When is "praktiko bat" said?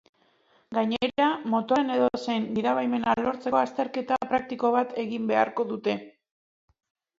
4.33-4.99